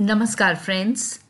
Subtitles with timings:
[0.00, 1.20] नमस्कार फ्रेंड्स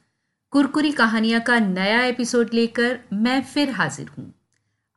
[0.50, 4.34] कुरकुरी कहानियाँ का नया एपिसोड लेकर मैं फिर हाजिर हूँ।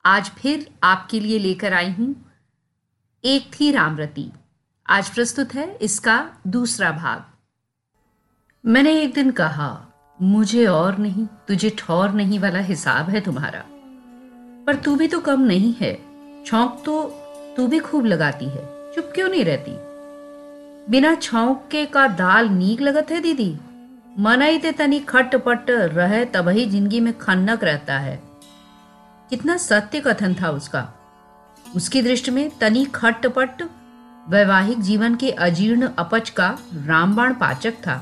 [0.05, 2.31] आज फिर आपके लिए लेकर आई हूँ
[3.23, 4.31] एक थी रामरती।
[4.89, 7.23] आज प्रस्तुत है इसका दूसरा भाग।
[8.65, 9.87] मैंने एक दिन कहा,
[10.21, 13.63] मुझे और नहीं, तुझे ठौर नहीं वाला हिसाब है तुम्हारा।
[14.67, 15.95] पर तू भी तो कम नहीं है।
[16.45, 17.03] छौंक तो
[17.57, 19.84] तू भी खूब लगाती है। चुप क्यों नहीं रहती?
[20.87, 23.55] बिना छौके का दाल नीक लगत है, दीदी?
[24.19, 28.19] मनाई ते तनी खट पट रहे तभी ज़िंदगी में खन्नक रहता है।
[29.29, 30.87] कितना सत्य कथन था उसका।
[31.65, 33.63] उसकी दृष्टि में तनी खट पट
[34.27, 36.47] वैवाहिक जीवन के अजीर्ण अपच का
[36.85, 38.01] रामबाण पाचक था।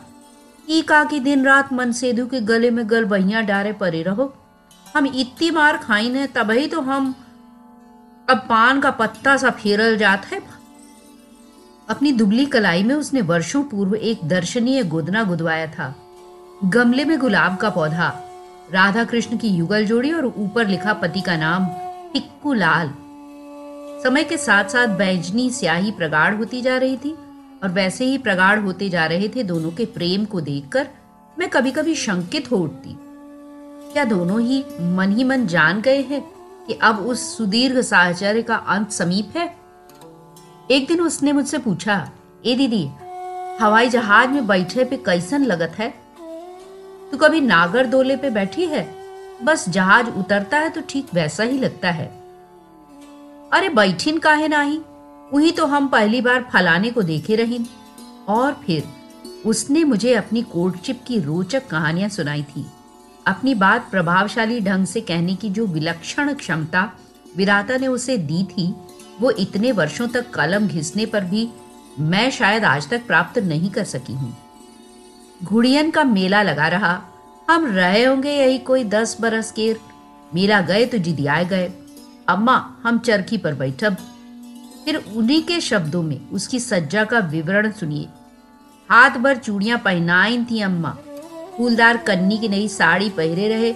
[0.68, 4.34] ई का की दिन रात मन सेधु के गले में गल बहिया डारे परे रहो।
[4.86, 7.14] हम इतनी मार खाई ने तभी तो हम
[8.28, 10.42] अब पान का पत्ता सा फेरल जात है।
[11.90, 15.96] अपनी दुबली कलाई में उसने वर्षों पूर्व एक दर्शनीय गोदना गुदवाया था।
[16.66, 18.08] गमले में गुलाब का पौधा
[18.74, 21.66] राधा कृष्ण की युगल जोड़ी और ऊपर लिखा पति का नाम
[22.14, 22.94] टिक्कू लाल
[24.04, 27.12] समय के साथ साथ बैजनी स्याही प्रगाढ़ होती जा रही थी
[27.64, 30.88] और वैसे ही प्रगाढ़ होते जा रहे थे दोनों के प्रेम को देखकर
[31.40, 32.98] मैं कभी कभी शंकित हो उठती।
[33.94, 36.22] क्या दोनों ही मन ही मन जान गए हैं
[36.68, 39.63] कि अब उस सुदीर्घ साहचर्य का अंत समीप है?
[40.72, 42.10] एक दिन उसने मुझसे पूछा,
[42.46, 42.90] ए दीदी,
[43.62, 45.94] हवाई जहाज़ में बैठे पे कैसन लगत है?
[47.12, 48.96] तू कभी नागर दोले पे बैठी है?
[49.44, 52.06] बस जहाज़ उतरता है तो ठीक वैसा ही लगता है।
[53.54, 54.80] अरे बैठिन काहे नाही?
[55.34, 57.66] वही तो हम पहली बार फलाने को देखे रहीन।
[58.28, 58.84] और फिर
[59.46, 62.66] उसने मुझे अपनी कोर्टशिप की रोचक कहानियाँ सुनाई थी।
[63.28, 66.92] अपनी बात प्रभावशाली ढंग से कहने की जो विलक्षण क्षमता
[67.38, 68.74] विराता ने उसे दी थी
[69.22, 71.50] वो इतने वर्षों तक कलम घिसने पर भी
[72.00, 74.36] मैं शायद आज तक प्राप्त नहीं कर सकी हूँ।
[75.44, 77.02] घुड़ियन का मेला लगा रहा,
[77.50, 79.76] हम रहे होंगे यही कोई दस बरस के।
[80.36, 81.72] मेला गए तो जिदियाए गए।
[82.28, 83.98] अम्मा, हम चरखी पर बैठब।
[84.86, 88.08] फिर उन्हीं के शब्दों में उसकी सज्जा का विवरण सुनिए।
[88.90, 90.98] हाथ भर चूड़ियाँ पहनाई थी अम्मा।
[91.58, 93.74] फूलदार कन्नी की नई साड़ी पहरे रहे।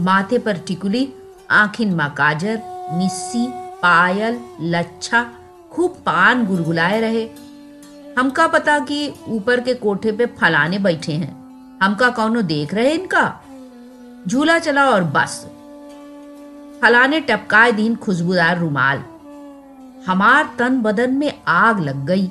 [0.00, 1.08] माथे पर टिकुली,
[1.50, 2.62] आखिन माँ काजर
[2.98, 3.46] निस्सी
[3.82, 5.30] पायल, लच्छा,
[5.72, 7.30] खूब पान गुलगुलाए रहे।
[8.18, 11.38] हमका पता कि ऊपर के कोठे पे फलाने बैठे हैं।
[11.82, 13.40] हमका कौनो देख रहे इनका?
[14.28, 15.46] झूला चला और बस।
[16.82, 19.04] फलाने टपकाए दिन खुशबूदार रुमाल।
[20.06, 22.30] हमार तन बदन में आग लग गई।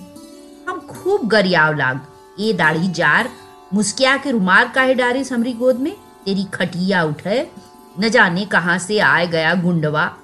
[0.70, 2.02] हम खूब गरियाव लाग।
[2.40, 3.30] ए दाढ़ी जार,
[3.74, 5.94] मुस्किया के रुमाल काहे डारी समरी गोद में?
[6.26, 7.52] तेरी खटिया उठे,
[8.00, 10.18] न जाने कहाँ से आए गया गुंडवा।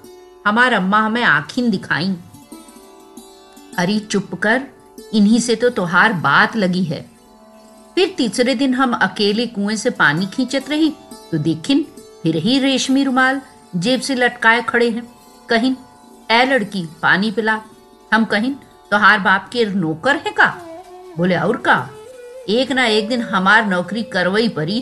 [0.47, 2.15] हमार अम्मा हमें आखिन दिखाई।
[3.77, 4.61] अरे चुप कर,
[5.13, 7.01] इन्हीं से तो तुहार बात लगी है।
[7.95, 10.89] फिर तीसरे दिन हम अकेले कुएँ से पानी खींचत रही
[11.31, 11.85] तो देखिन,
[12.23, 13.41] फिर ही रेशमी रुमाल
[13.75, 15.03] जेब से लटकाए खड़े हैं।
[15.49, 15.75] कहीं
[16.31, 17.61] ए लड़की, पानी पिला।
[18.13, 18.53] हम कहीं
[18.91, 20.47] तुहार बाप के नौकर है का?
[21.17, 21.89] बोले, और का?
[22.49, 24.81] एक ना एक दिन हमार नौकरी करवाई परी।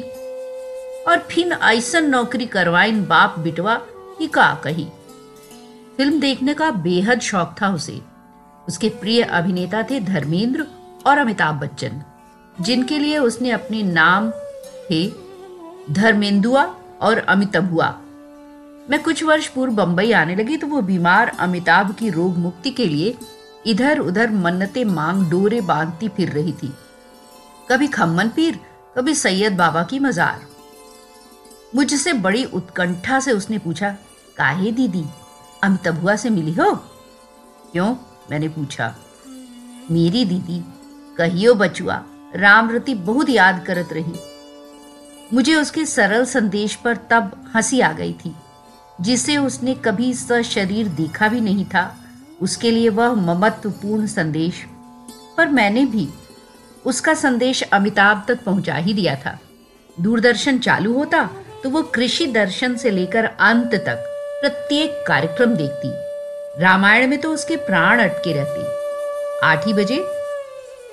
[1.07, 3.81] और फिर ऐसा नौकरी करवाइन बाप बिटवा
[4.19, 4.88] ही का कही?
[6.01, 8.00] फ़िल्म देखने का बेहद शौक था उसे।
[8.67, 10.66] उसके प्रिय अभिनेता थे धर्मेंद्र
[11.06, 12.01] और अमिताभ बच्चन,
[12.62, 14.31] जिनके लिए उसने अपने नाम
[14.90, 15.03] थे
[15.91, 16.63] धर्मेंदुआ
[17.01, 17.90] और अमिताभुआ।
[18.90, 22.85] मैं कुछ वर्ष पूर्व बंबई आने लगी तो वो बीमार अमिताभ की रोग मुक्ति के
[22.85, 23.16] लिए
[23.67, 26.73] इधर उधर मन्नते मांग डोरे बांधती फिर रही थी।
[27.69, 28.59] कभी खम्मन पीर,
[28.97, 30.45] कभी सैयद बाबा की मजार।
[31.75, 33.95] मुझसे बड़ी उत्कंठा से उसने पूछा,
[34.38, 35.06] काहे दीदी
[35.63, 36.75] अमिताभुआ से मिली हो?
[37.72, 37.95] क्यों?
[38.31, 38.95] मैंने पूछा।
[39.91, 40.63] मेरी दीदी,
[41.17, 42.03] कहियो बचुआ,
[42.35, 44.13] रामरती बहुत याद करत रही।
[45.33, 48.35] मुझे उसके सरल संदेश पर तब हँसी आ गई थी,
[49.01, 51.97] जिसे उसने कभी सशरीर देखा भी नहीं था।
[52.41, 54.66] उसके लिए वह ममत्वपूर्ण संदेश।
[55.38, 56.07] पर मैंने भी
[56.85, 59.39] उसका संदेश अमिताभ तक पहुँचा ही दिया था।
[59.99, 61.29] दूरदर्शन चालू होता
[61.63, 64.10] तो वो कृषि दर्शन से लेकर अंत तक
[64.41, 65.90] प्रत्येक कार्यक्रम देखती।
[66.61, 69.96] रामायण में तो उसके प्राण अटके रहते। आठ ही बजे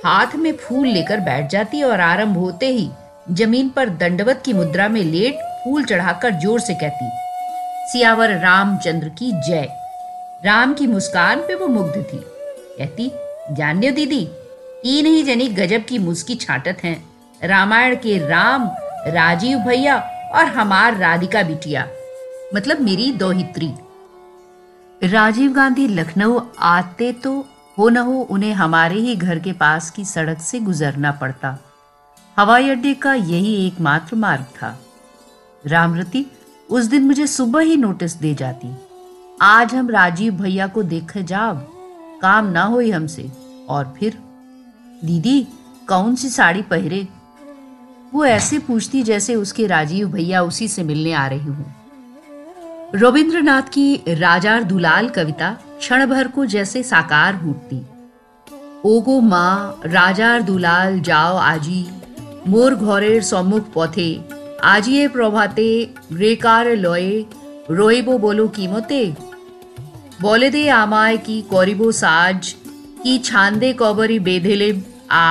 [0.05, 2.89] हाथ में फूल लेकर बैठ जाती और आरंभ होते ही
[3.33, 7.09] ज़मीन पर दंडवत की मुद्रा में लेट फूल चढ़ाकर ज़ोर से कहती,
[7.93, 9.69] सियावर रामचंद्र की जय।
[10.45, 12.23] राम की मुस्कान पे वो मुग्ध थी।
[12.79, 13.11] कहती
[13.53, 14.25] जानियो दीदी,
[14.83, 16.97] तीन ही जनी गजब की मुस्की छाटत हैं।
[17.43, 18.71] रामायण के राम,
[19.09, 19.99] राजीव भैया
[20.35, 21.87] और हमार राधिका बिटिया।
[22.55, 23.75] मतलब मेरी दोहित्री।
[25.03, 27.47] राजीव गांधी लखनऊ आते तो
[27.79, 31.59] हो न हो उन्हें हमारे ही घर के पास की सड़क से गुजरना पड़ता।
[32.39, 34.81] हवाई अड्डे का यही एकमात्र मार्ग था।
[35.67, 36.27] रामरती,
[36.71, 38.75] उस दिन मुझे सुबह ही नोटिस दे जाती।
[39.43, 41.73] आज हम राजीव भैया को देख जाब
[42.23, 43.33] काम ना हो हमसे।
[43.69, 44.19] और फिर,
[45.05, 45.47] दीदी,
[45.89, 47.09] कौन सी साड़ी पहरे?
[48.15, 51.78] वो ऐसे पूछती जैसे उसके राजीव भैया उसी से मिलने आ रही हूँ।
[52.96, 57.82] रविंद्रनाथ की राजार दुलाल कविता क्षण भर को जैसे साकार हूटती
[58.86, 61.86] ओगो माँ राजार दुलाल जाओ आजी
[62.48, 64.10] मोर घरेर सम्मुख पथे
[64.66, 65.68] আজিয়ে প্রভাতে
[66.18, 67.14] রেকার লয়ে
[67.70, 69.02] রইব বলো কিমতে
[70.22, 72.40] বলে দে আমায় কি করিব সাজ
[73.04, 74.70] কি ছান্দে কবরি বেঁধেলে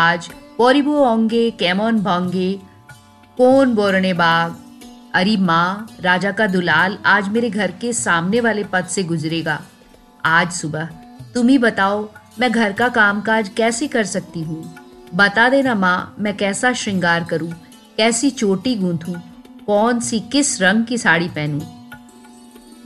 [0.01, 0.21] আজ
[0.59, 2.51] পরিব অঙ্গে কেমন ভঙ্গে
[3.39, 4.49] কোন বরণে বাঘ
[5.16, 9.62] अरे माँ, राजा का दुलाल आज मेरे घर के सामने वाले पद से गुजरेगा।
[10.26, 10.86] आज सुबह,
[11.34, 12.10] तुम ही बताओ,
[12.40, 14.76] मैं घर का कामकाज कैसे कर सकती हूँ?
[15.16, 17.52] बता देना माँ, मैं कैसा श्रृंगार करूँ?
[17.98, 19.14] कैसी चोटी गूंथूं?
[19.66, 21.62] कौन सी किस रंग की साड़ी पहनूं?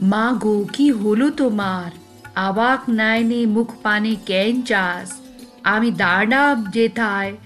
[0.08, 1.92] माँ गो की होलो तो मार,
[2.36, 5.20] आवाक नायने मुख पाने कैन चास,
[5.66, 7.38] आमी दाड़ा जेथाय,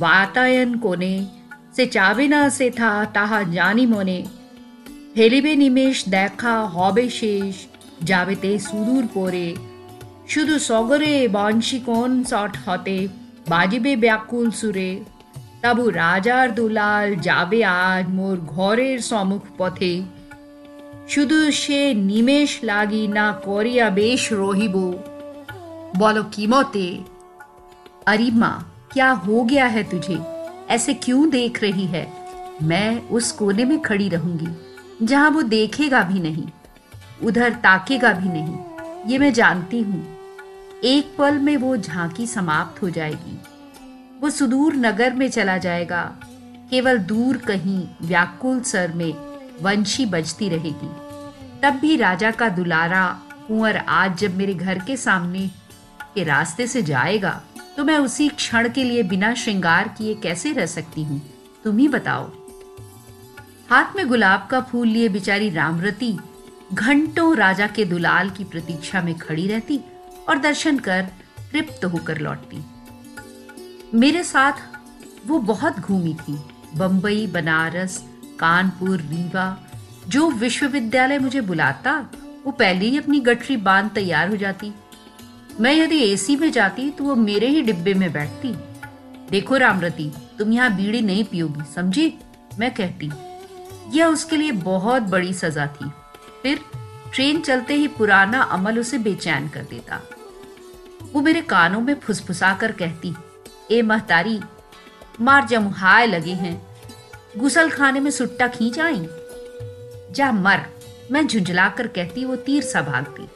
[0.00, 1.28] वातायन कोने
[1.75, 4.19] से चाबे ना से था ताहा जानी मोने
[5.17, 7.55] হেলিবে নিমেষ দেখা হবে শেষ
[8.03, 9.47] যাবেতে সুদূর পরে
[10.27, 12.97] শুধু সগরে বংশী কোন শট হতে
[13.49, 14.91] বাজিবে ব্যাকুল সুরে
[15.61, 19.93] তাবু রাজার দুলাল যাবে আজ মোর ঘরের সম্মুখ পথে
[21.09, 24.75] শুধু সে নিমেষ লাগি না করিয়া বেশ রহিব
[25.93, 26.87] बोलो कीमते
[28.07, 28.57] अरे माँ
[28.93, 30.17] क्या हो गया है तुझे
[30.70, 32.06] ऐसे क्यों देख रही है?
[32.62, 34.46] मैं उस कोने में खड़ी रहूँगी,
[35.02, 36.46] जहाँ वो देखेगा भी नहीं,
[37.22, 38.58] उधर ताकेगा भी नहीं,
[39.10, 40.04] ये मैं जानती हूँ।
[40.84, 43.38] एक पल में वो झांकी समाप्त हो जाएगी।
[44.20, 46.02] वो सुदूर नगर में चला जाएगा,
[46.70, 49.12] केवल दूर कहीं व्याकुल सर में
[49.62, 50.90] वंशी बजती रहेगी।
[51.62, 53.06] तब भी राजा का दुलारा
[53.46, 55.46] कुंवर आज जब मेरे घर के सामने
[56.14, 57.40] के रास्ते से जाएगा
[57.76, 61.22] तो मैं उसी क्षण के लिए बिना श्रृंगार किए कैसे रह सकती हूँ?
[61.64, 62.32] तुम ही बताओ।
[63.70, 66.18] हाथ में गुलाब का फूल लिए बिचारी रामरती
[66.74, 69.80] घंटों राजा के दुलाल की प्रतीक्षा में खड़ी रहती
[70.28, 71.02] और दर्शन कर
[71.52, 72.64] तृप्त होकर लौटती।
[73.94, 74.52] मेरे साथ
[75.26, 76.38] वो बहुत घूमी थी।
[76.76, 78.04] बम्बई बनारस,
[78.38, 79.58] कानपुर, रीवा,
[80.08, 82.06] जो विश्वविद्यालय मुझे बुलाता,
[82.44, 84.72] वो पहले ही अपनी गठरी बाँध तैयार हो जाती।
[85.60, 88.48] मैं यदि एसी में जाती तो वो मेरे ही डिब्बे में बैठती।
[89.30, 92.12] देखो रामरती, तुम यहाँ बीड़ी नहीं पियोगी, समझी?
[92.58, 93.10] मैं कहती,
[93.94, 95.90] यह उसके लिए बहुत बड़ी सजा थी।
[96.42, 96.60] फिर
[97.14, 100.00] ट्रेन चलते ही पुराना अमल उसे बेचैन कर देता।
[101.12, 103.14] वो मेरे कानों में फुसफुसा कर कहती,
[103.70, 104.40] ए महतारी,
[105.20, 106.60] मार जमुहाय लगे हैं
[107.38, 109.06] गुसल खाने में सुट्टा खींच आई?
[110.10, 110.66] जा मर,
[111.12, 113.28] मैं झुंझला कर कहती, वो तीर सा भागती।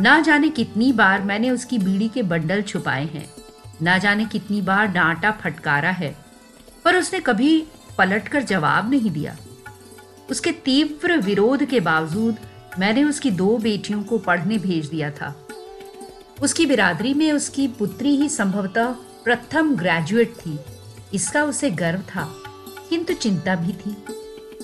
[0.00, 3.28] ना जाने कितनी बार मैंने उसकी बीड़ी के बंडल छुपाए हैं।
[3.82, 6.14] ना जाने कितनी बार डांटा फटकारा है,
[6.84, 7.62] पर उसने कभी
[7.98, 9.36] पलटकर जवाब नहीं दिया।
[10.30, 12.36] उसके तीव्र विरोध के बावजूद
[12.78, 15.34] मैंने उसकी दो बेटियों को पढ़ने भेज दिया था।
[16.42, 18.94] उसकी बिरादरी में उसकी पुत्री ही संभवतः
[19.24, 20.58] प्रथम ग्रेजुएट थी।
[21.14, 22.28] इसका उसे गर्व था,
[22.90, 23.96] किंतु चिंता भी थी।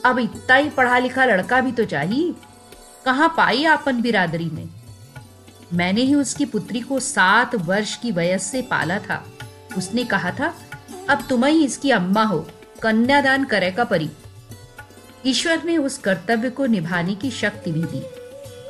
[0.05, 2.35] अब इतना ही पढ़ा लिखा लड़का भी तो चाहिए।
[3.05, 4.69] कहाँ पाई आपन बिरादरी में?
[5.75, 9.27] मैंने ही उसकी पुत्री को सात वर्ष की वयस से पाला था।
[9.77, 10.55] उसने कहा था,
[11.11, 12.49] अब तुम ही इसकी अम्मा हो,
[12.83, 14.11] कन्यादान करेगा परी।
[15.27, 18.03] ईश्वर ने उस कर्तव्य को निभाने की शक्ति भी दी।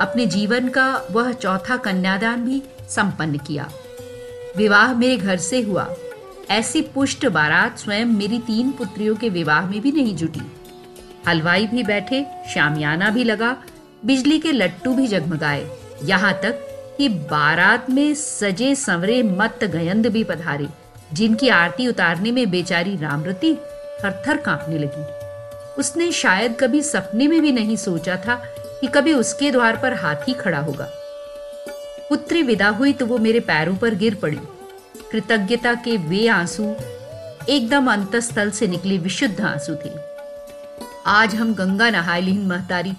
[0.01, 3.71] अपने जीवन का वह चौथा कन्यादान भी संपन्न किया।
[4.57, 5.95] विवाह मेरे घर से हुआ।
[6.51, 10.41] ऐसी पुष्ट बारात स्वयं मेरी तीन पुत्रियों के विवाह में भी नहीं जुटी।
[11.29, 13.57] हलवाई भी बैठे शामियाना भी लगा,
[14.05, 16.66] बिजली के लट्टू भी जगमगाए। यहाँ तक
[16.99, 20.69] कि बारात में सजे संवरे मत गयंद भी पधारे,
[21.13, 23.55] जिनकी आरती उतारने में बेचारी रामरती
[24.01, 25.05] थर थर कांपने लगी।
[25.79, 28.35] उसने शायद कभी सपने में भी नहीं सोचा था
[28.81, 30.89] कि कभी उसके द्वार पर हाथी खड़ा होगा।
[32.09, 34.39] पुत्री विदा हुई तो वो मेरे पैरों पर गिर पड़ी।
[35.13, 36.75] कृतज्ञता के वे आँसू
[37.49, 39.91] एकदम अंतस्थल से निकले विशुद्ध आँसू थे।
[41.07, 42.93] आज हम गंगा नहाय लीन महतारी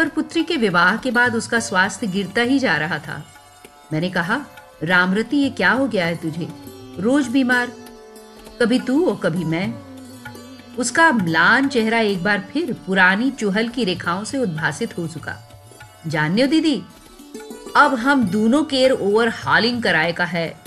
[0.00, 3.26] पर पुत्री के विवाह के बाद उसका स्वास्थ्य गिरता ही जा रहा था।
[3.92, 4.40] मैंने कहा,
[4.82, 6.48] रामरती, ये क्या हो गया है तुझे?
[6.98, 7.72] रोज बीमार।
[8.62, 9.74] कभी तू और कभी मैं।
[10.78, 15.36] उसका म्लान चेहरा एक बार फिर पुरानी चुहल की रेखाओं से उद्भासित हो चुका।
[16.06, 16.82] जानने दीदी,
[17.76, 20.60] अब हम दोनों केयर ओवर हालिंग कराए का है।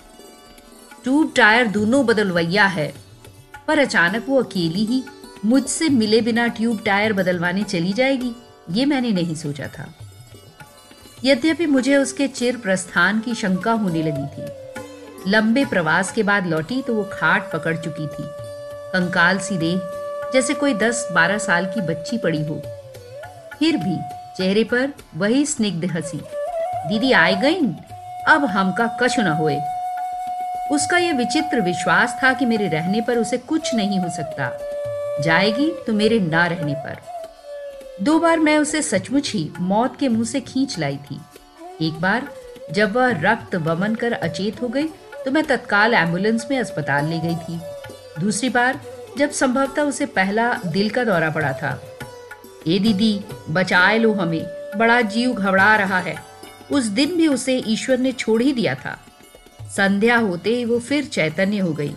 [1.03, 2.93] ट्यूब टायर दोनों बदलवैया है,
[3.67, 5.03] पर अचानक वो अकेली ही
[5.45, 8.33] मुझसे मिले बिना ट्यूब टायर बदलवाने चली जाएगी।
[8.71, 9.93] ये मैंने नहीं सोचा था।
[11.25, 16.81] यद्यपि मुझे उसके चिर प्रस्थान की शंका होने लगी थी। लंबे प्रवास के बाद लौटी
[16.81, 18.23] तो वो खाट पकड़ चुकी थी।
[18.93, 19.77] कंकाल सी देह,
[20.33, 22.61] जैसे कोई दस बारह साल की बच्ची पड़ी हो।
[23.59, 23.97] फिर भी
[24.37, 26.21] चेहरे पर वही स्निग्ध हँसी,
[26.87, 27.59] दीदी आए गई?
[28.27, 29.59] अब हमका कछु न होए।
[30.71, 34.51] उसका यह विचित्र विश्वास था कि मेरे रहने पर उसे कुछ नहीं हो सकता।
[35.21, 37.12] जाएगी तो मेरे ना रहने पर।
[38.01, 41.19] दो बार मैं उसे सचमुच ही मौत के मुँह से खींच लाई थी।
[41.81, 42.27] एक बार,
[42.71, 44.87] जब वह रक्त वमन कर अचेत हो गई
[45.25, 47.59] तो मैं तत्काल एंबुलेंस में अस्पताल ले गई थी।
[48.19, 48.79] दूसरी बार,
[49.17, 51.97] जब संभवतः उसे पहला दिल का दौरा पड़ा था।
[52.67, 54.45] ए दीदी, बचाए लो हमें,
[54.77, 56.15] बड़ा जीव घबरा रहा है।
[56.71, 58.97] उस दिन भी उसे ईश्वर ने छोड़ ही दिया था।
[59.77, 61.95] संध्या होते ही वो फिर चैतन्य हो गई।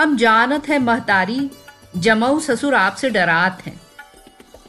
[0.00, 1.50] हम जानत है, महतारी,
[1.96, 3.80] जमऊ ससुर आपसे डरात हैं।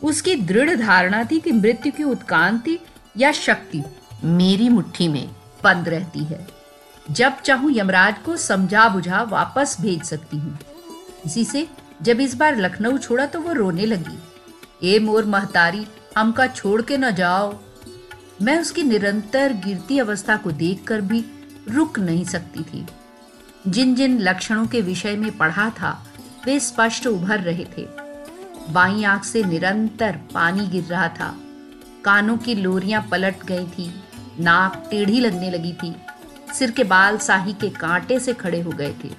[0.06, 2.78] उसकी दृढ़ धारणा थी कि मृत्यु की उत्कांति
[3.18, 3.84] या शक्ति
[4.24, 5.28] मेरी मुट्ठी में
[5.64, 6.46] बंद रहती है।
[7.12, 10.58] जब चाहूँ यमराज को समझा बुझा वापस भेज सकती हूँ।
[11.26, 11.68] इसी से
[12.02, 14.18] जब इस बार लखनऊ छोड़ा तो वो रोने लगी।
[14.84, 15.86] ए मोर महतारी
[16.18, 17.54] हमका छोड़ के न जाओ।
[18.42, 21.24] मैं उसकी निरंतर गिरती अवस्था को देखकर भी
[21.70, 22.86] रुक नहीं सकती थी।
[23.68, 25.92] जिन जिन लक्षणों के विषय में पढ़ा था,
[26.46, 27.88] वे स्पष्ट उभर रहे थे।
[28.70, 31.34] बाई आँख से निरंतर पानी गिर रहा था।
[32.06, 33.90] कानों की लोरियाँ पलट गई थी।
[34.40, 35.96] नाक टेढ़ी लगने लगी थी।
[36.54, 39.10] सिर के बाल साही के कांटे से खड़े हो गए थे।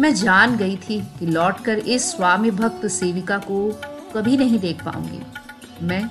[0.00, 3.68] मैं जान गई थी कि लौटकर इस स्वामी भक्त सेविका को
[4.14, 5.20] कभी नहीं देख पाऊँगी।
[5.82, 6.04] मैं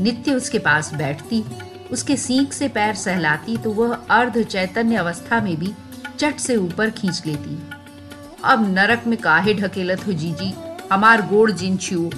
[0.00, 1.44] नित्य उसके पास बैठती,
[1.92, 5.72] उसके सीख से पैर सहलाती तो वह अर्ध चैतन्य अवस्था में भी
[6.18, 7.58] चट से ऊपर खींच लेती।
[8.44, 10.52] अब नरक में काहे ढकेलत हो जीजी?
[10.92, 12.10] हमार गोड़ जिन छू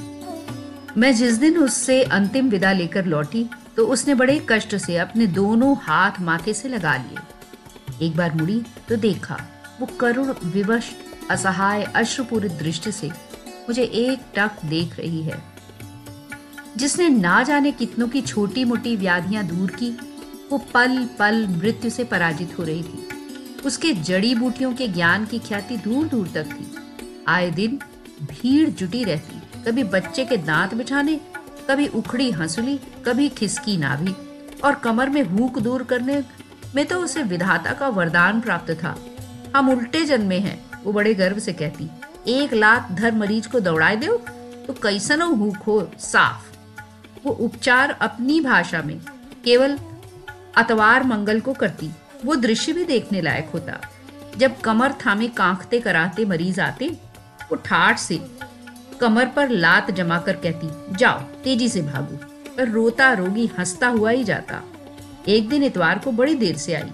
[0.96, 5.76] मैं जिस दिन उससे अंतिम विदा लेकर लौटी तो उसने बड़े कष्ट से अपने दोनों
[5.80, 9.40] हाथ माथे से लगा लिए। एक बार मुड़ी तो देखा,
[9.80, 10.90] वो करुण, विवश,
[11.30, 13.08] असहाय, अश्रुपूरित दृष्टि से
[13.68, 15.42] मुझे एक टक देख रही है।
[16.76, 19.90] जिसने ना जाने कितनों की छोटी मोटी व्याधियाँ दूर की,
[20.52, 23.08] वो पल पल मृत्यु से पराजित हो रही थी।
[23.66, 26.74] उसके जड़ी बूटियों के ज्ञान की ख्याति दूर दूर तक थी।
[27.28, 27.78] आए दिन
[28.22, 31.20] भीड़ जुटी रहती। कभी बच्चे के दांत बिछाने,
[31.70, 34.14] कभी उखड़ी हंसुली, कभी खिसकी नाभि।
[34.64, 36.22] और कमर में हुक दूर करने
[36.74, 38.96] में तो उसे विधाता का वरदान प्राप्त था।
[39.56, 41.88] हम उल्टे जन्मे हैं, वो बड़े गर्व से कहती,
[42.28, 44.16] एक लाख धर मरीज़ को दौड़ाए दो
[44.66, 46.48] तो कैसनो हुक हो, साफ़।
[47.24, 49.00] वो उपचार अपनी भाषा में,
[49.44, 49.78] केवल
[50.56, 51.90] अतवार मंगल को करती।
[52.24, 53.80] वो दृश्य भी देखने लायक होता।
[54.36, 56.90] जब कमर थामे कांखते कराते मरीज़ आते
[57.50, 58.26] वो ठाठ से
[59.00, 62.16] कमर पर लात जमा कर कहती, जाओ, तेज़ी से भागो।
[62.56, 64.62] पर रोता रोगी हंसता हुआ ही जाता।
[65.28, 66.90] एक दिन इतवार को बड़ी देर से आई।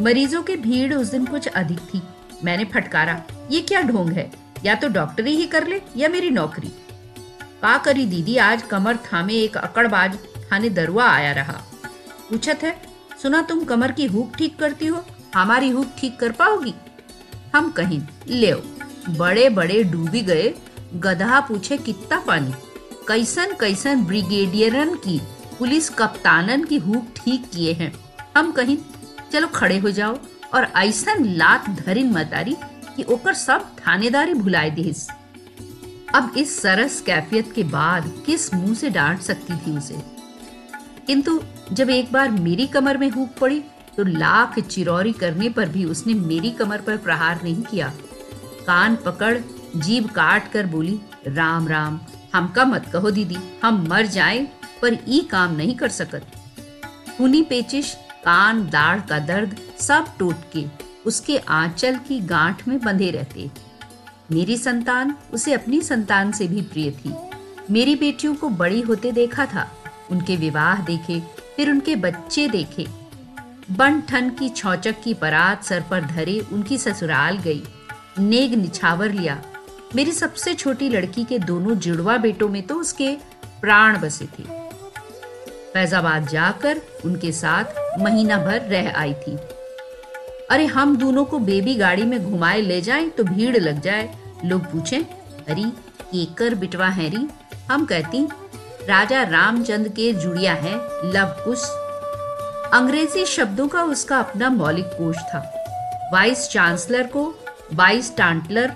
[0.00, 2.02] मरीजों की भीड़ उस दिन कुछ अधिक थी।
[2.44, 4.32] मैंने फटकारा, ये क्या ढोंग है?
[4.64, 6.68] या तो डॉक्टरी ही कर ले या मेरी नौकरी?
[7.62, 10.18] का करी दीदी, आज कमर थामे एक अकड़बाज,
[10.52, 11.62] थाने दरुआ आया रहा।
[12.30, 12.82] पूछत है,
[13.22, 15.04] सुना तुम कमर की हुक ठीक करती हो?
[15.34, 16.74] हमारी हुक ठीक कर पाओगी?
[17.56, 18.52] हम कहीं, ले
[19.08, 20.54] बड़े बड़े डूबी गए,
[20.94, 22.52] गधा पूछे, कितना पानी?
[23.08, 25.20] कैसन कैसन ब्रिगेडियरन की,
[25.58, 27.92] पुलिस कप्तानन की हुक ठीक किए हैं।
[28.36, 28.78] हम कहीं,
[29.32, 30.18] चलो खड़े हो जाओ।
[30.54, 32.56] और ऐसा लात धरिन मतारी
[32.96, 35.08] कि ओकर सब थानेदारी भुलाए दिस
[36.14, 39.96] अब इस सरस कैफियत के बाद किस मुँह से डांट सकती थी उसे?
[41.06, 41.40] किंतु
[41.72, 43.60] जब एक बार मेरी कमर में हुक पड़ी
[43.96, 47.92] तो लाख चिरौरी करने पर भी उसने मेरी कमर पर प्रहार नहीं किया।
[48.66, 49.38] कान पकड़,
[49.76, 52.00] जीभ काट कर बोली, राम राम,
[52.34, 54.48] हमका मत कहो दीदी, हम मर जाए,
[54.82, 56.26] पर ई काम नहीं कर सकत.
[57.18, 60.64] खूनी पेचिश, कान, दाढ़ का दर्द सब टूट के
[61.06, 63.50] उसके आंचल की गांठ में बंधे रहते।
[64.32, 67.14] मेरी संतान उसे अपनी संतान से भी प्रिय थी।
[67.70, 69.68] मेरी बेटियों को बड़ी होते देखा था।
[70.10, 71.20] उनके विवाह देखे,
[71.56, 72.86] फिर उनके बच्चे देखे।
[73.70, 77.62] बन ठन की छौचक की परात सर पर धरे उनकी ससुराल गई।
[78.18, 79.42] नेग निछावर लिया।
[79.96, 83.16] मेरी सबसे छोटी लड़की के दोनों जुड़वा बेटों में तो उसके
[83.60, 84.42] प्राण बसे थे।
[85.74, 87.64] फैजाबाद जाकर उनके साथ
[87.98, 89.36] महीना भर रह आई थी।
[90.50, 94.14] अरे, हम दोनों को बेबी गाड़ी में घुमाए ले जाएँ तो भीड़ लग जाए।
[94.44, 95.02] लोग पूछें,
[95.48, 95.64] अरे,
[96.02, 97.28] केकर बिटवा हैरी
[97.70, 98.28] हम कहती,
[98.88, 100.74] राजा रामचंद्र के जुड़िया है,
[101.12, 101.62] लव कुश।
[102.72, 105.56] अंग्रेज़ी शब्दों का उसका अपना मौलिक कोश था।
[106.12, 107.39] वाइस चांसलर को
[107.74, 108.74] वाइस टांटलर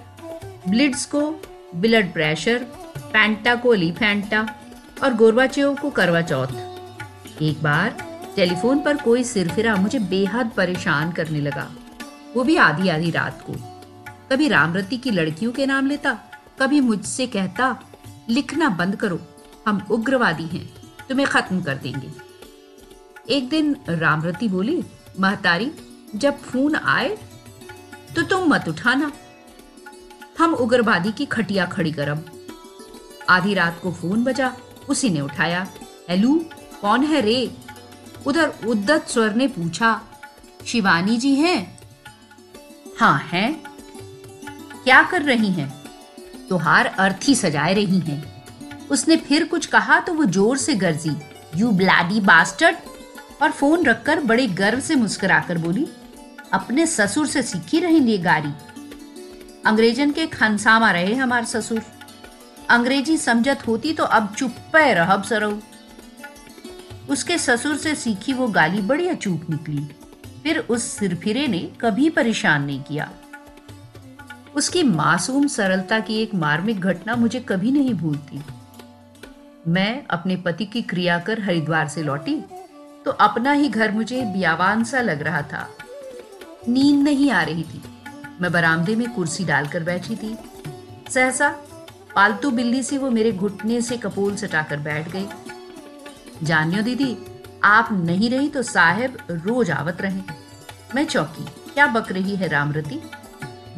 [0.69, 1.21] ब्लिड्स को
[1.75, 2.59] ब्लड प्रेशर,
[3.13, 4.47] पैंटा को लीफेंटा
[5.03, 7.97] और गोरबाचेव को करवा चौथ। एक बार
[8.37, 11.69] टेलीफोन पर कोई सिरफिरा मुझे बेहद परेशान करने लगा।
[12.35, 13.53] वो भी आधी आधी रात को।
[14.31, 16.19] कभी रामरती की लड़कियों के नाम लेता,
[16.61, 17.77] कभी मुझसे कहता,
[18.29, 19.21] लिखना बंद करो,
[19.69, 20.69] हम उग्रवादी हैं,
[21.09, 22.11] तुम्हें खत्म कर देंगे।
[23.31, 24.83] एक दिन रामरती बोली,
[25.21, 25.71] महतारी,
[26.15, 27.17] जब फ़ोन आए
[28.17, 29.11] तो तुम मत उठाना
[30.39, 32.21] हम उग्रवादी की खटिया खड़ी करम।
[33.29, 34.53] आधी रात को फ़ोन बजा,
[34.89, 35.67] उसी ने उठाया
[36.11, 36.35] हेलू
[36.81, 37.51] कौन है रे?
[38.27, 40.01] उधर उद्दत स्वर ने पूछा,
[40.67, 41.79] शिवानी जी हैं?
[43.01, 43.63] हाँ हैं।
[44.85, 45.69] क्या कर रही हैं?
[46.49, 48.23] तुहार अर्थी सजाए रही हैं।
[48.89, 51.17] उसने फिर कुछ कहा तो वो ज़ोर से गरजी,
[51.57, 52.77] यू ब्लाडी बास्टर्ड!
[53.43, 55.87] और फ़ोन रखकर बड़े गर्व से मुस्कुराकर बोली
[56.53, 58.53] अपने ससुर से सीखी रहेंगे गारी।
[59.67, 61.83] अंग्रेजन के खनसामा रहे हमारे ससुर।
[62.71, 65.59] अंग्रेज़ी समझत होती तो अब चुप्पे रहब सरऊ।
[67.09, 69.87] उसके ससुर से सीखी वो गाली बड़ी अचूक निकली।
[70.43, 73.11] फिर उस सिरफिरे ने कभी परेशान नहीं किया।
[74.57, 78.43] उसकी मासूम सरलता की एक मार्मिक घटना मुझे कभी नहीं भूलती।
[79.69, 82.35] मैं अपने पति की क्रिया कर हरिद्वार से लौटी
[83.05, 85.69] तो अपना ही घर मुझे बियावान सा लग रहा था।
[86.69, 87.83] नींद नहीं आ रही थी।
[88.41, 90.37] मैं बरामदे में कुर्सी डालकर बैठी थी।
[91.11, 91.49] सहसा,
[92.15, 95.27] पालतू बिल्ली सी वो मेरे घुटने से कपोल सटाकर बैठ गई।
[96.43, 97.17] जानियो दीदी,
[97.65, 100.21] आप नहीं रही तो साहेब रोज आवत रहे।
[100.95, 101.45] मैं चौकी,
[101.75, 103.01] क्या बक रही है रामरती?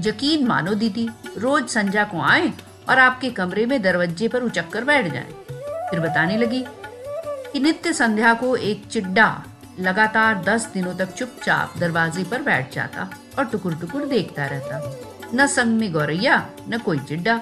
[0.00, 2.52] यकीन मानो दीदी, रोज संजा को आए
[2.88, 5.28] और आपके कमरे में दरवाजे पर उचक कर बैठ जाए।
[5.90, 6.64] फिर बताने लगी
[7.52, 9.44] कि नित्य संध्या को एक चिड्डा
[9.80, 15.46] लगातार दस दिनों तक चुपचाप दरवाजे पर बैठ जाता और टुकुर टुकुर देखता रहता। न
[15.46, 17.40] संग में गौरैया, न कोई चिड्डा।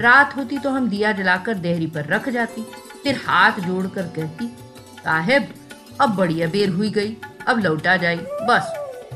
[0.00, 2.62] रात होती तो हम दिया जलाकर देहरी पर रख जाती,
[3.02, 4.46] फिर हाथ जोड़कर कहती,
[5.04, 5.48] साहेब,
[6.00, 7.16] अब बढ़िया बेर हुई गई,
[7.48, 8.72] अब लौटा जाए बस।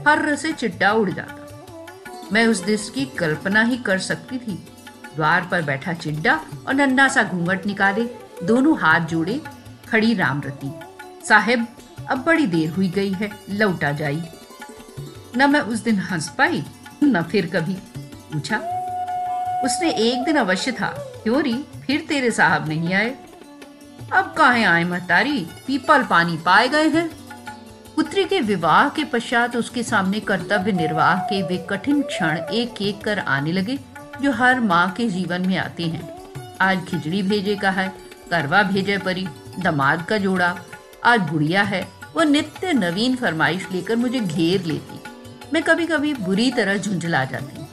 [0.09, 1.41] हर से चिट्टा उड़ जाता।
[2.33, 4.55] मैं उस दृश्य की कल्पना ही कर सकती थी।
[5.17, 8.05] द्वार पर बैठा चिड्डा और नन्ना सा घूंघट निकाले,
[8.43, 9.41] दोनों हाथ जोड़े,
[9.89, 10.73] खड़ी रामरती।
[11.29, 11.67] साहेब
[12.11, 14.23] अब बड़ी देर हुई गई है, लौटा जाई।
[15.37, 16.63] न मैं उस दिन हंस पाई,
[17.03, 17.75] न फिर कभी।
[18.33, 18.57] पूछा,
[19.65, 20.89] उसने एक दिन अवश्य था,
[21.23, 21.55] क्यों री?
[21.87, 23.15] फिर तेरे साहब नहीं आए।
[24.13, 27.09] अब कहा आए महतारी पीपल पानी पाए गए हैं।
[27.97, 33.05] पुत्री के विवाह के पश्चात उसके सामने कर्तव्य निर्वाह के वे कठिन क्षण एक एक
[33.05, 33.79] कर आने लगे,
[34.23, 36.09] जो हर माँ के जीवन में आते हैं।
[36.61, 37.89] आज खिचड़ी भेजे का है,
[38.31, 39.27] करवा भेजे परी,
[39.59, 40.55] दमाद का जोड़ा
[41.07, 45.01] आज गुड़िया है। वो नित्य नवीन फरमाइश लेकर मुझे घेर लेती।
[45.53, 47.65] मैं कभी कभी बुरी तरह झुंझला जाती।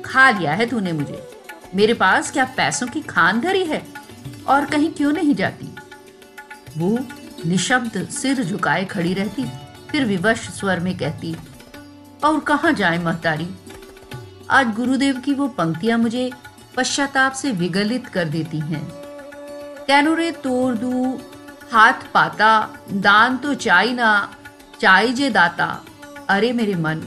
[0.00, 1.28] खा लिया है तूने मुझे।
[1.74, 3.86] मेरे पास क्या पैसों की खान धरी है?
[4.46, 5.74] और कहीं क्यों नहीं जाती?
[6.78, 6.98] वो
[7.46, 9.44] निशब्द सिर झुकाए खड़ी रहती,
[9.90, 11.36] फिर विवश स्वर में कहती,
[12.24, 13.48] और कहाँ जाए महतारी?
[14.50, 16.32] आज गुरुदेव की वो पंक्तियाँ मुझे
[16.76, 18.88] पश्चाताप से विगलित कर देती हैं।
[19.86, 21.20] कैनुरे तोड़ दू
[21.72, 24.34] हाथ पाता, दान तो चाई ना,
[24.80, 25.84] चाई जे दाता।
[26.28, 27.00] अरे मेरे मन,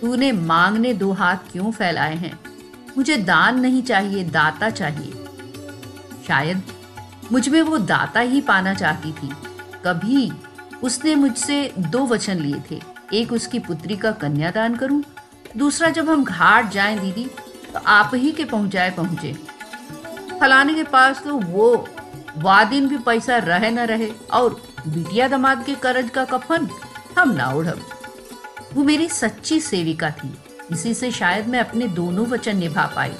[0.00, 2.40] तूने मांगने दो हाथ क्यों फैलाए हैं?
[2.96, 5.12] मुझे दान नहीं चाहिए, दाता चाहिए।
[6.28, 6.62] शायद
[7.32, 9.30] मुझमें वो दाता ही पाना चाहती थी।
[9.84, 10.32] कभी
[10.82, 12.82] उसने मुझसे दो वचन लिए थे।
[13.14, 15.02] एक उसकी पुत्री का कन्यादान करूँ,
[15.56, 17.24] दूसरा जब हम घाट जाएँ दीदी
[17.74, 19.32] तो आप ही के पहुँचाए पहुँचे।
[20.40, 21.88] फलाने के पास तो वो
[22.38, 26.68] वादिन भी पैसा रहे न रहे, और बिटिया दमाद के करज का कफन
[27.18, 27.80] हम ना उड़ब
[28.74, 30.32] वो मेरी सच्ची सेविका थी,
[30.72, 33.12] इसी से शायद मैं अपने दोनों वचन निभा पाई।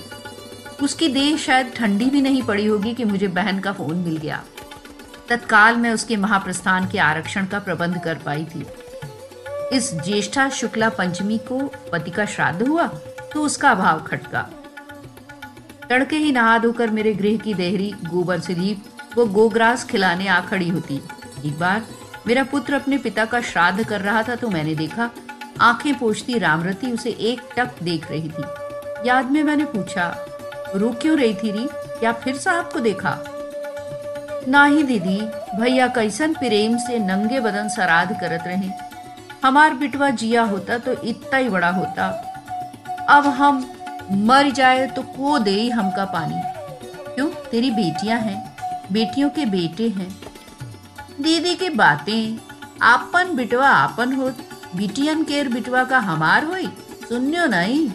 [0.83, 4.43] उसकी देह शायद ठंडी भी नहीं पड़ी होगी कि मुझे बहन का फ़ोन मिल गया।
[5.29, 8.65] तत्काल मैं उसके महाप्रस्थान के आरक्षण का प्रबंध कर पाई थी।
[9.73, 11.59] इस ज्येष्ठा शुक्ला पंचमी को
[11.93, 12.87] पति का श्राद्ध हुआ
[13.33, 14.49] तो उसका अभाव खटका।
[15.91, 18.85] तड़के ही नहा धोकर मेरे गृह की देहरी गोबर से लीप
[19.19, 20.97] वो गोग्रास खिलाने आ खड़ी होती।
[21.47, 21.83] एक बार
[22.27, 25.11] मेरा पुत्र अपने पिता का श्राद्ध कर रहा था तो मैंने देखा,
[25.61, 28.45] आँखें पोछती रामरती उसे एक टक देख रही थी।
[29.09, 30.27] याद में मैंने पूछा,
[30.77, 31.69] रुक क्यों रही थी री?
[32.05, 33.19] या फिर साहब को देखा?
[34.49, 35.21] ना ही दीदी,
[35.61, 38.71] भैया कैसन प्रेम से नंगे बदन सराध करत रहे।
[39.45, 42.07] हमार बिटवा जिया होता तो इतना ही बड़ा होता।
[43.09, 43.73] अब हम
[44.13, 46.41] मर जाए तो को दे हमका पानी?
[47.15, 47.29] क्यों?
[47.51, 48.48] तेरी बेटियाँ हैं।
[48.93, 50.11] बेटियों के बेटे हैं।
[51.23, 52.39] दीदी की बातें,
[52.83, 54.31] आपन बिटवा आपन हो
[54.77, 56.67] बिटियन केर बिटवा का हमार होई,
[57.09, 57.89] सुनियो नहीं।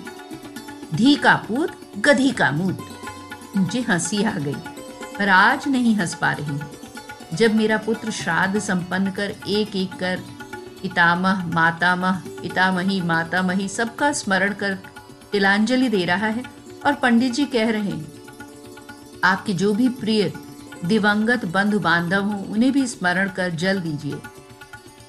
[0.94, 2.78] धी का पूत, गधी का मूड
[3.58, 4.56] मुझे हँसी आ गई,
[5.18, 6.58] पर आज नहीं हंस पा रही।
[7.34, 10.20] जब मेरा पुत्र श्राद्ध संपन्न कर एक एक कर,
[10.82, 14.78] पितामह, मातामह, पितामही, मातामही, सबका स्मरण कर
[15.32, 16.44] तिलांजलि दे रहा है
[16.86, 18.08] और पंडित जी कह रहे हैं,
[19.24, 20.32] आपके जो भी प्रिय
[20.86, 24.20] दिवंगत बंधु बांधव हों, उन्हें भी स्मरण कर जल दीजिए।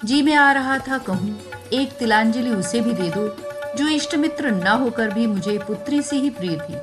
[0.04, 1.38] जी में आ रहा था, कहूँ,
[1.72, 3.28] एक तिलांजलि उसे भी दे दो,
[3.76, 6.76] जो इष्ट मित्र न होकर भी मुझे पुत्री से ही प्रिय थी।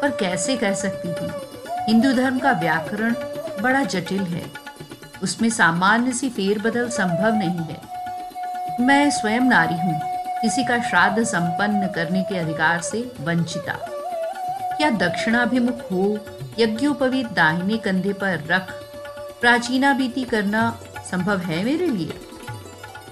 [0.00, 1.30] पर कैसे कह सकती थी?
[1.88, 3.14] हिंदू धर्म का व्याकरण
[3.62, 4.44] बड़ा जटिल है।
[5.22, 7.80] उसमें सामान्य सी फेरबदल संभव नहीं है।
[8.80, 10.00] मैं स्वयं नारी हूँ,
[10.42, 13.72] किसी का श्राद्ध संपन्न करने के अधिकार से वंचिता।
[14.76, 16.18] क्या दक्षिणाभिमुख हो
[16.58, 18.72] यज्ञोपवीत दाहिने कंधे पर रख
[19.40, 20.70] प्राचीना बीती करना
[21.10, 22.12] संभव है मेरे लिए?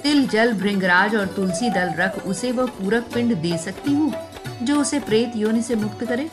[0.03, 4.13] तिल जल भृंगराज और तुलसी दल रख उसे वह पूरक पिंड दे सकती हूँ,
[4.63, 6.31] जो उसे प्रेत योनि से मुक्त करे?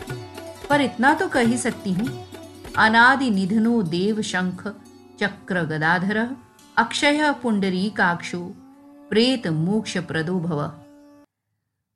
[0.70, 2.28] पर इतना तो कह ही सकती हूँ।
[2.78, 4.68] अनादि निधनो देव शंख
[5.20, 6.28] चक्र गदाधर,
[6.78, 8.40] अक्षय पुंडरी काक्षो,
[9.10, 10.62] प्रेत मोक्ष प्रदो भव।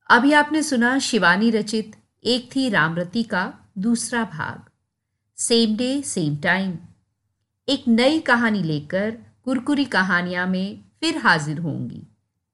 [0.09, 4.69] अभी आपने सुना शिवानी रचित एक थी रामरती का दूसरा भाग।
[5.39, 6.77] सेम डे सेम टाइम
[7.69, 12.03] एक नई कहानी लेकर कुरकुरी कहानियाँ में फिर हाजिर होंगी।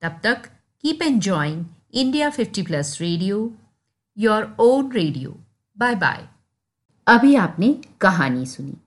[0.02, 0.46] तब तक
[0.82, 3.54] keep enjoying India 50 plus radio
[4.18, 5.40] your own radio
[5.78, 6.28] bye bye
[7.08, 8.78] अभी आपने कहानी सुनी।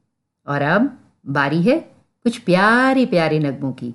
[0.46, 1.78] और अब बारी है
[2.22, 3.94] कुछ प्यारे प्यारे नगमों की।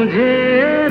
[0.00, 0.81] जाता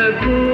[0.00, 0.49] हूँ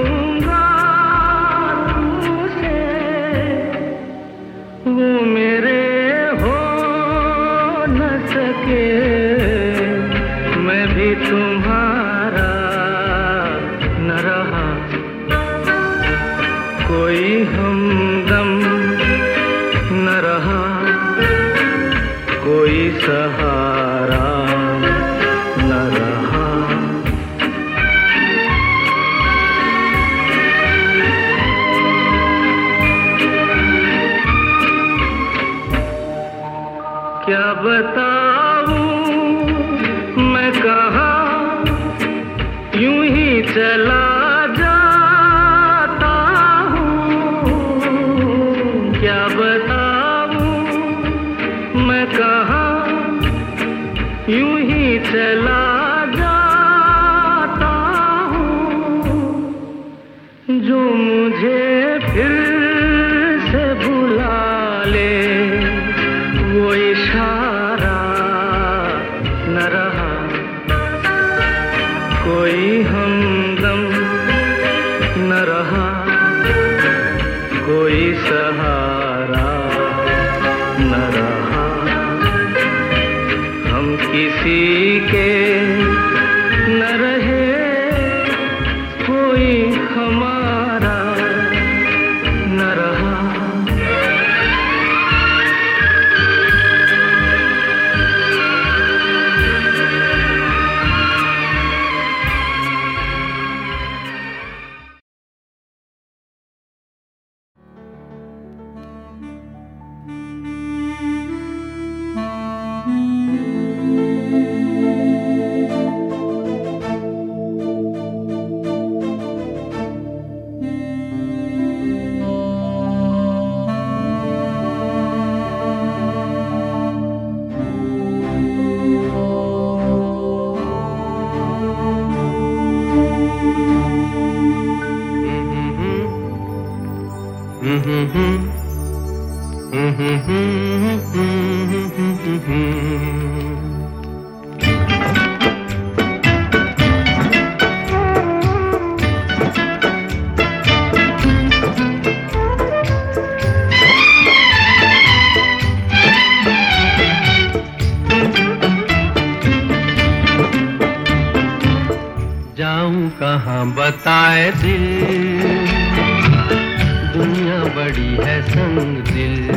[167.87, 169.51] बड़ी है संग दिल।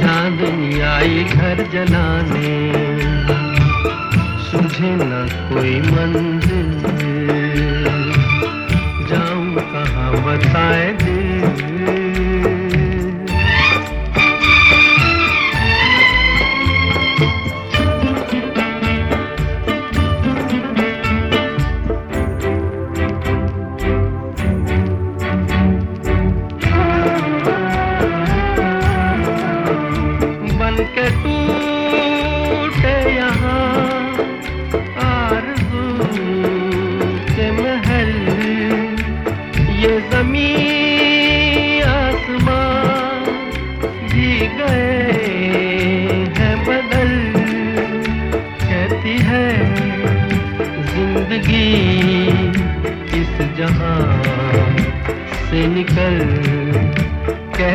[0.00, 2.72] चांदनी आई घर जलाने।
[4.42, 6.70] सुझे न कोई मंजिल।
[9.08, 11.11] जाऊँ कहाँ बताए दिल?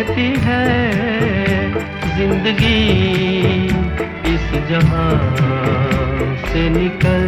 [0.07, 0.65] कहती है
[2.17, 2.79] ज़िंदगी
[4.33, 5.09] इस जहाँ
[6.45, 7.25] से निकल।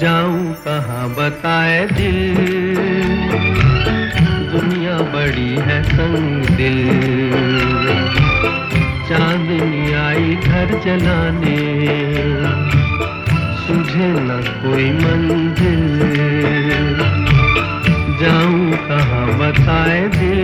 [0.00, 2.36] जाऊँ कहाँ बताए दिल?
[4.52, 6.80] दुनिया बड़ी है संग दिल।
[9.08, 11.58] चांदनी आई घर जलाने।
[13.66, 15.84] सुझे न कोई मंजिल।
[18.20, 20.35] जाऊँ कहाँ बताए दिल?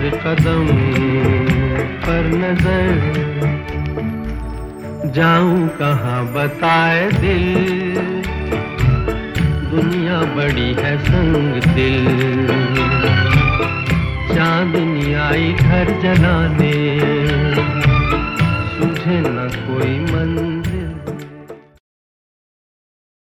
[0.00, 0.68] हर कदम
[2.02, 3.00] पर नज़र
[5.14, 7.44] जाऊँ, कहाँ बताए दिल।
[9.70, 12.08] दुनिया बड़ी है संग दिल।
[14.34, 17.09] चांदनी आई घर जलाने।